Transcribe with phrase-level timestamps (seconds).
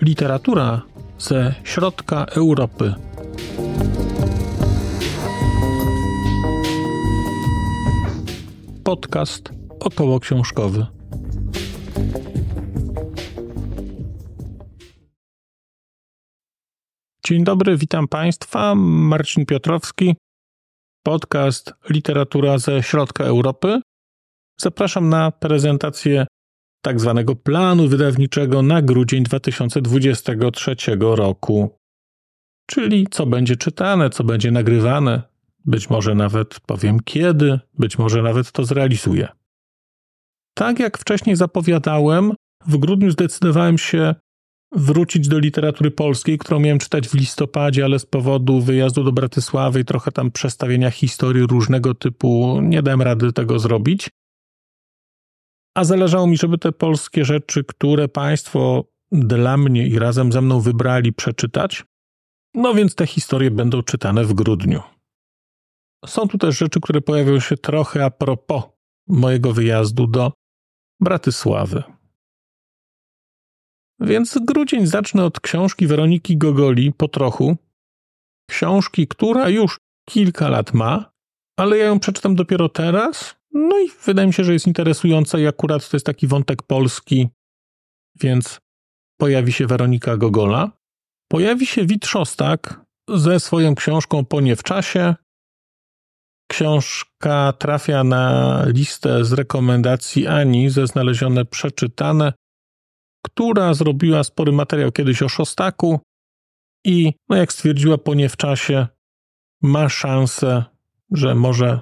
[0.00, 0.82] Literatura
[1.18, 2.94] ze środka Europy.
[8.84, 10.86] Podcast około książkowy.
[17.26, 18.74] Dzień dobry, witam Państwa.
[18.74, 20.16] Marcin Piotrowski,
[21.08, 23.80] podcast Literatura ze środka Europy.
[24.60, 26.26] Zapraszam na prezentację
[26.82, 31.78] tak zwanego planu wydawniczego na grudzień 2023 roku.
[32.66, 35.22] Czyli co będzie czytane, co będzie nagrywane,
[35.64, 39.28] być może nawet powiem kiedy, być może nawet to zrealizuję.
[40.54, 42.32] Tak jak wcześniej zapowiadałem,
[42.66, 44.14] w grudniu zdecydowałem się
[44.72, 49.80] wrócić do literatury polskiej, którą miałem czytać w listopadzie, ale z powodu wyjazdu do Bratysławy
[49.80, 54.10] i trochę tam przestawienia historii różnego typu nie dałem rady tego zrobić.
[55.76, 60.60] A zależało mi, żeby te polskie rzeczy, które Państwo dla mnie i razem ze mną
[60.60, 61.84] wybrali, przeczytać.
[62.54, 64.82] No więc te historie będą czytane w grudniu.
[66.06, 68.62] Są tu też rzeczy, które pojawią się trochę a propos
[69.08, 70.32] mojego wyjazdu do
[71.00, 71.82] Bratysławy.
[74.00, 77.56] Więc grudzień zacznę od książki Weroniki Gogoli po trochu.
[78.50, 81.10] Książki, która już kilka lat ma,
[81.58, 83.36] ale ja ją przeczytam dopiero teraz.
[83.52, 87.28] No i wydaje mi się, że jest interesująca i akurat to jest taki wątek polski,
[88.20, 88.60] więc
[89.20, 90.72] pojawi się Weronika Gogola.
[91.30, 95.14] Pojawi się Wit Szostak ze swoją książką Ponie w czasie.
[96.50, 102.32] Książka trafia na listę z rekomendacji Ani ze znalezione przeczytane
[103.22, 106.00] która zrobiła spory materiał kiedyś o Szostaku
[106.84, 108.86] i, no jak stwierdziła po nie w czasie,
[109.62, 110.64] ma szansę,
[111.10, 111.80] że może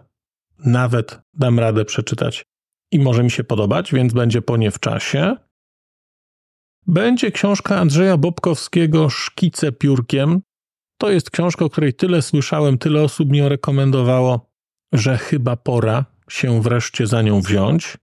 [0.59, 2.45] nawet dam radę przeczytać
[2.93, 5.37] i może mi się podobać, więc będzie po nie w czasie.
[6.87, 10.41] Będzie książka Andrzeja Bobkowskiego Szkice piórkiem.
[10.99, 14.51] To jest książka, o której tyle słyszałem, tyle osób mi ją rekomendowało,
[14.93, 17.97] że chyba pora się wreszcie za nią wziąć.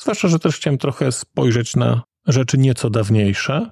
[0.00, 3.70] Zwłaszcza, że też chciałem trochę spojrzeć na rzeczy nieco dawniejsze.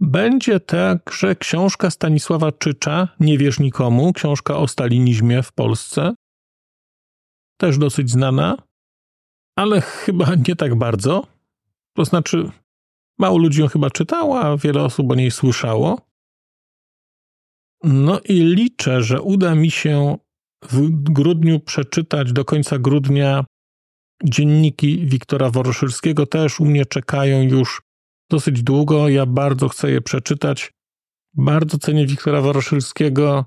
[0.00, 6.14] Będzie także książka Stanisława Czycza, Nie wierz nikomu, książka o stalinizmie w Polsce.
[7.56, 8.56] Też dosyć znana,
[9.56, 11.26] ale chyba nie tak bardzo.
[11.96, 12.50] To znaczy,
[13.18, 15.98] mało ludzi ją chyba czytało, a wiele osób o niej słyszało.
[17.84, 20.18] No i liczę, że uda mi się
[20.62, 23.44] w grudniu przeczytać do końca grudnia
[24.24, 27.82] Dzienniki Wiktora Woroszylskiego też u mnie czekają już
[28.30, 29.08] dosyć długo.
[29.08, 30.72] Ja bardzo chcę je przeczytać.
[31.34, 33.44] Bardzo cenię Wiktora Woroszylskiego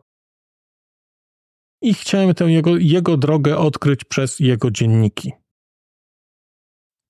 [1.81, 5.31] i chciałem tę jego, jego drogę odkryć przez jego dzienniki.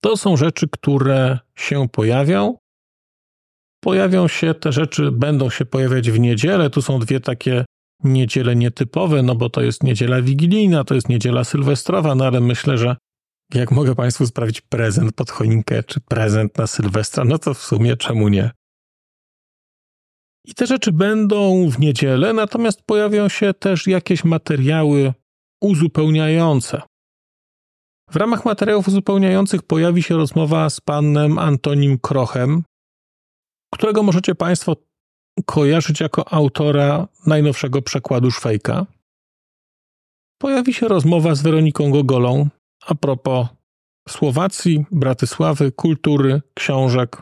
[0.03, 2.57] To są rzeczy, które się pojawią.
[3.83, 6.69] Pojawią się te rzeczy, będą się pojawiać w niedzielę.
[6.69, 7.65] Tu są dwie takie
[8.03, 12.77] niedziele nietypowe, no bo to jest niedziela wigilijna, to jest niedziela sylwestrowa, no ale myślę,
[12.77, 12.95] że
[13.53, 17.97] jak mogę Państwu sprawić prezent pod choinkę, czy prezent na Sylwestra, no to w sumie
[17.97, 18.51] czemu nie?
[20.45, 25.13] I te rzeczy będą w niedzielę, natomiast pojawią się też jakieś materiały
[25.61, 26.81] uzupełniające.
[28.11, 32.63] W ramach materiałów uzupełniających pojawi się rozmowa z panem Antonim Krochem,
[33.73, 34.75] którego możecie Państwo
[35.45, 38.85] kojarzyć jako autora najnowszego przekładu Szwejka.
[40.41, 42.49] Pojawi się rozmowa z Weroniką Gogolą,
[42.85, 43.47] a propos
[44.09, 47.21] Słowacji, Bratysławy, kultury, książek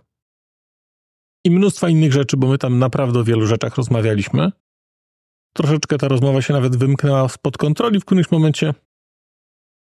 [1.45, 4.51] i mnóstwa innych rzeczy, bo my tam naprawdę o wielu rzeczach rozmawialiśmy.
[5.53, 8.73] Troszeczkę ta rozmowa się nawet wymknęła spod kontroli w którymś momencie,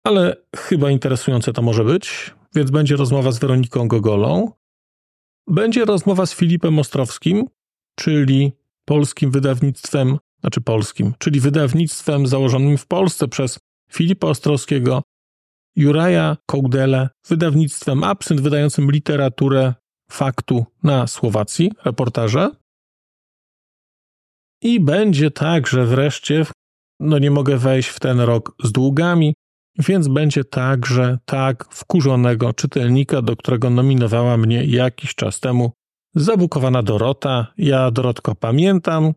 [0.05, 4.53] ale chyba interesujące to może być, więc będzie rozmowa z Weroniką Gogolą.
[5.47, 7.44] Będzie rozmowa z Filipem Ostrowskim,
[7.99, 8.53] czyli
[8.84, 13.58] polskim wydawnictwem, znaczy polskim, czyli wydawnictwem założonym w Polsce przez
[13.91, 15.03] Filipa Ostrowskiego
[15.76, 19.74] Juraja Kołdele, wydawnictwem Absynt, wydającym literaturę
[20.10, 22.50] faktu na Słowacji, reportaże.
[24.62, 26.46] I będzie tak, że wreszcie,
[27.00, 29.34] no nie mogę wejść w ten rok z długami,
[29.78, 35.72] więc będzie także tak wkurzonego czytelnika, do którego nominowała mnie jakiś czas temu
[36.14, 37.46] zabukowana Dorota.
[37.58, 39.12] Ja Dorotko pamiętam,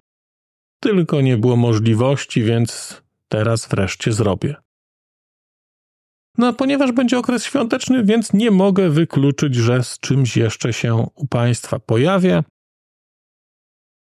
[0.79, 4.55] tylko nie było możliwości, więc teraz wreszcie zrobię.
[6.37, 11.27] No, ponieważ będzie okres świąteczny, więc nie mogę wykluczyć, że z czymś jeszcze się u
[11.27, 12.43] Państwa pojawię,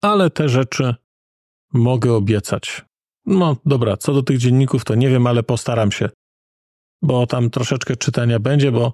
[0.01, 0.95] ale te rzeczy
[1.73, 2.85] mogę obiecać.
[3.25, 6.09] No dobra, co do tych dzienników, to nie wiem, ale postaram się,
[7.01, 8.93] bo tam troszeczkę czytania będzie, bo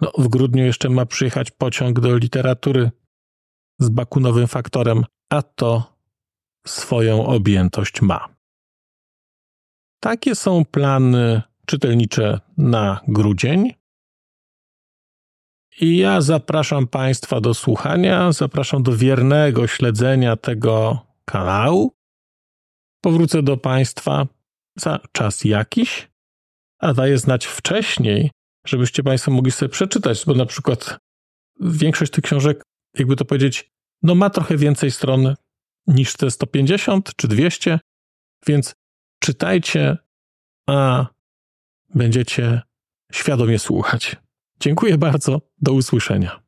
[0.00, 2.90] no, w grudniu jeszcze ma przyjechać pociąg do literatury
[3.78, 5.98] z bakunowym faktorem, a to
[6.66, 8.28] swoją objętość ma.
[10.00, 13.74] Takie są plany czytelnicze na grudzień.
[15.80, 21.92] I ja zapraszam Państwa do słuchania, zapraszam do wiernego śledzenia tego kanału.
[23.00, 24.26] Powrócę do Państwa
[24.76, 26.08] za czas jakiś,
[26.78, 28.30] a daję znać wcześniej,
[28.66, 30.98] żebyście Państwo mogli sobie przeczytać, bo na przykład
[31.60, 32.62] większość tych książek,
[32.98, 33.70] jakby to powiedzieć,
[34.02, 35.34] no ma trochę więcej stron
[35.86, 37.80] niż te 150 czy 200,
[38.46, 38.74] więc
[39.22, 39.96] czytajcie,
[40.68, 41.06] a
[41.94, 42.60] będziecie
[43.12, 44.16] świadomie słuchać.
[44.60, 45.40] Dziękuję bardzo.
[45.60, 46.47] Do usłyszenia.